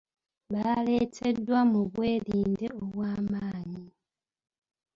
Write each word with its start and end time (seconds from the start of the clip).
Baleeteddwa 0.51 1.59
mu 1.71 1.81
bwerinde 1.91 2.67
obwamaanyi. 2.79 3.85